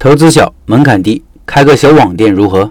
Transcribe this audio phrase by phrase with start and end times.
[0.00, 2.70] 投资小，门槛低，开个小网店如何？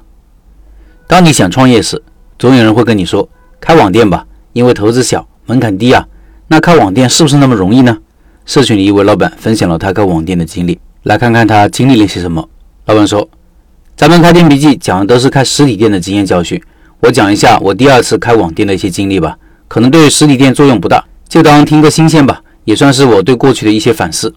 [1.07, 2.01] 当你想创业时，
[2.39, 3.27] 总有人会跟你说
[3.59, 6.07] ：“开网店吧，因为投资小，门槛低啊。”
[6.47, 7.97] 那开网店是不是那么容易呢？
[8.45, 12.47] 社群里一位老板分享了他开网店的经历，来看看他经历了些什么。
[12.85, 13.27] 老板说
[13.97, 16.61] ：“咱们开店笔记讲的都是开实体店的经验教训，
[17.01, 19.37] 我讲一下我第二次开网店的一些经历吧。
[19.67, 24.33] 可能对实体店作用不大，就当听个新鲜吧，也算是我对过去的一些反思。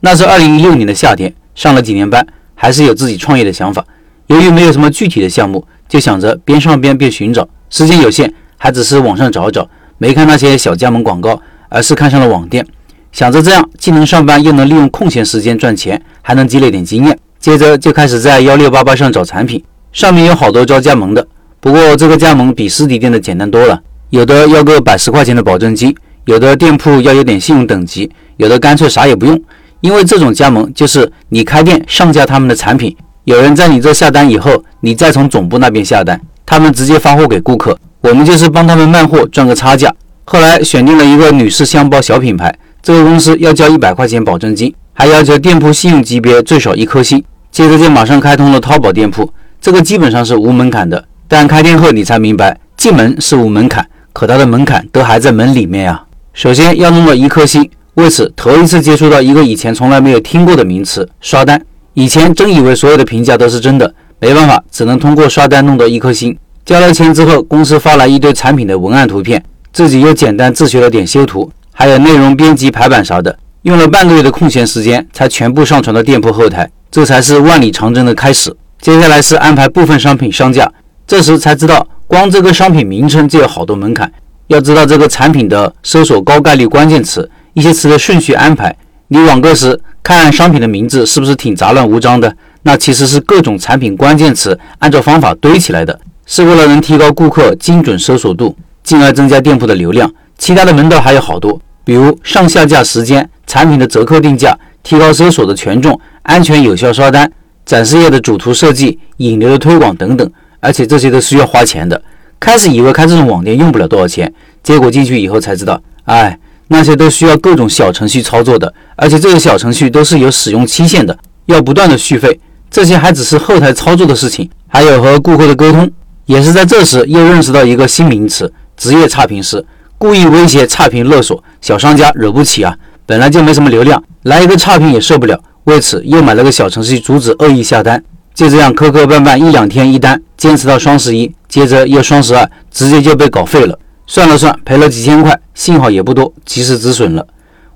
[0.00, 3.84] 那是二零一六年的夏天。”上了几年班，还是有自己创业的想法。
[4.26, 7.48] 由于没有什么具体的项目，就想着边上边边寻找。
[7.70, 12.66] 时间有限，还只是网上找找，没看那些小加盟广告，而是看上了网店。
[13.12, 17.18] 想着这样既能上班，又能利用空闲时间赚钱，还能积累点经验。
[17.38, 21.26] 接着就开始在幺六八八上找产品，上面有好多招加盟的。
[21.60, 23.80] 不过这个加盟比实体店的简单多了，
[24.10, 25.94] 有的要个百十块钱的保证金，
[26.24, 29.40] 有的店铺要有点信用等级，有的干脆啥也不用。
[29.84, 39.94] 因为这种加盟就是你开店上架他们的产品，有人在你这下单以后，你再从总部那边下单，他们直接发货给顾客，我们就是帮他们卖货赚个差价。
[40.24, 42.50] 后来选定了一个女士箱包小品牌，
[42.82, 47.22] 这个公司要交一百块钱保证金，还要求店铺信用级别最少一颗星。
[47.50, 49.30] 接着就马上开通了淘宝店铺，
[49.60, 51.04] 这个基本上是无门槛的。
[51.28, 56.04] 但开店后你才明白，进门是无门槛，可它的门槛都还在门里面呀。
[56.32, 57.68] 首先要弄到一颗星。
[57.94, 61.60] 为此，头一次接触到一个以前从来没有听过的名词——刷单。
[61.92, 66.36] 以前真以为所有的评价都是真的，没办法，只能通过刷单弄到一颗星。
[66.64, 69.40] 交了钱之后，公司发来一堆产品的文案图片，
[69.72, 76.68] 自己又简单自学了点修图，还有内容编辑、排版啥的，用了半个月的空闲时间才全部上传到店铺后台。
[76.90, 78.52] 这才是万里长征的开始。
[78.80, 80.68] 接下来是安排部分商品上架，
[81.06, 84.12] 这时才知道，光这个商品名称就有好多门槛。
[84.48, 87.30] 要知道这个产品的搜索高概率关键词。
[87.54, 88.76] 一些词的顺序安排，
[89.08, 92.36] 你网购时看商品的名字是不是挺杂乱无章的？
[92.62, 100.12] 那其实是各种产品关键词按照方法堆起来的，是为了能提高顾客精准搜索度，进而增加店铺的流量。
[100.36, 107.30] 其他的门道还有好多，比如上下架时间、产品的折扣定价、提高搜索的权重、安全有效刷单、
[107.64, 110.28] 展示页的主图设计、引流的推广等等。
[110.58, 112.02] 而且这些都需要花钱的。
[112.40, 116.36] 开始以为开这种网店用不了多少钱，结果进去以后才知道，哎。
[116.68, 121.16] 那些都需要各种小程序操作的，而且这些小程序都是有使用期限的，
[121.46, 122.40] 要不断的续费。
[122.70, 125.90] 这些还只是后台操作的事情，还有和顾客的沟通。
[126.26, 129.64] 也是在这时又认识到一个新名词——职业差评师，
[129.98, 132.74] 故意威胁、差评勒索小商家，惹不起啊！
[133.04, 135.38] 本来就没什么流量，来一个差评也受不了。
[135.64, 138.02] 为此又买了个小程序阻止恶意下单。
[138.34, 143.78] 就这样磕磕绊绊，一两天一单，坚持到双十一，接着又双十二，直接就被搞废了。
[144.06, 147.26] 算了算，赔了几千块，幸好也不多，及时止损了。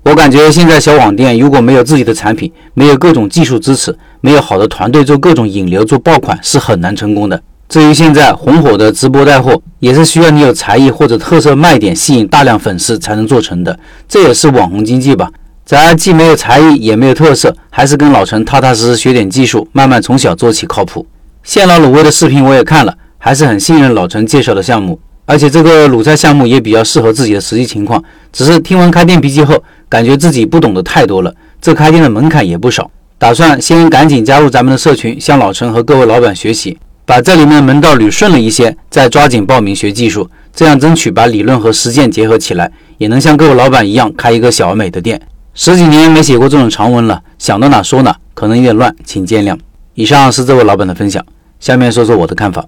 [0.03, 7.41] 我感觉现在小网店如果没有自己的产品，没有各种技术支持，没有好的团队做各种引流、做爆款，是很难成功的。
[7.67, 13.77] 至于现在红火的直播带货，也是需要你有才艺或者特色卖点，吸引大量粉丝才能做成的。
[14.07, 15.29] 这也是网红经济吧？
[15.65, 21.05] 咱既没有才艺，也没有特色，还是跟老陈踏踏实实学点技术，慢慢从小做起靠谱。
[21.43, 24.99] 现捞卤味的视频我也看了，还是很信任老陈介绍的项目。
[25.29, 28.03] 而且这个卤菜项目也比较适合自己的实际情况，
[28.33, 31.31] 只是听完开店笔记后，感觉自己不懂得太多了。
[31.61, 36.75] 这开店的门槛也不少，打算先赶紧加入咱们的社群，向老陈和各位老板学习，
[37.05, 45.21] 把这里面门道捋顺了一些，再抓紧报名学技术，这样争取把理论和实践结合起来，也能像各位老板一样开一个小而美的店。
[45.53, 49.55] 十几年没写过这种长文了，想到哪说哪，可能有点乱，请见谅。
[49.93, 51.23] 以上是这位老板的分享，
[51.59, 52.65] 下面说说我的看法。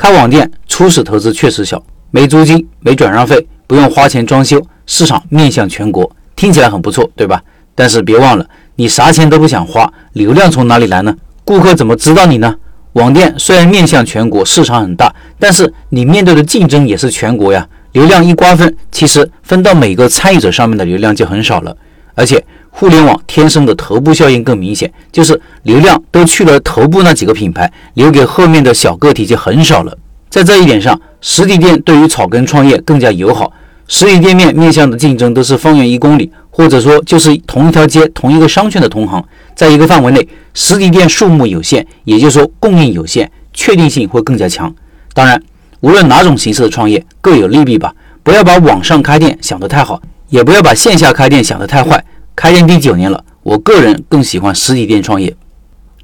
[0.00, 7.42] 开网店初始投资确实小，没租金，没转让费，不用花钱装修，市场面向全国，听起来很不错，对吧？
[7.74, 8.46] 但是别忘了，
[8.76, 11.14] 你啥钱都不想花，流量从哪里来呢？
[11.44, 12.56] 顾客怎么知道你呢？
[12.94, 17.68] 网店虽然面向全国，市场很大，但是你面对的竞争也是全国呀。
[17.92, 21.76] 流量一瓜分，其实分到每个参与者上面的流量就很少了，
[22.14, 29.96] 而且互联网天生的头部效应更明显，就是流量都去了头部那几个品牌，留给后面的小个体就很少了。
[30.28, 33.52] 在这一点上，实体店对于草根创业更加友好。
[33.88, 39.22] 实体店面面向的竞争都是方圆一公里，或者说就是同一条街、同一个商圈的同行，
[39.56, 44.72] 在一个范围内，实体店数目有限，也就是说供应有限，确定性会更加强。
[45.12, 45.42] 当然，
[45.80, 52.04] 无论哪种形式的创业各有利弊吧，不要把网上开店想得太好，也不要把线下开店想得太坏。
[52.40, 55.36] 开店第九年了，我个人更喜欢实体店创业。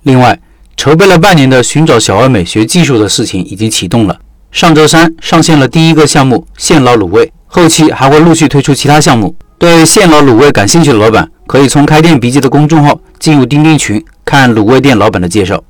[0.03, 0.39] 另外，
[0.77, 4.21] 筹备了半年的寻找小而美学技术的事情已经启动了。
[4.53, 9.35] 上周三上线了第一个项目现捞卤味，后期还会陆续推出其他项目。
[9.57, 15.65] 对现捞卤味感兴趣的老板，可以从开店笔记的公众号进入钉钉群，看卤味店老板的介绍。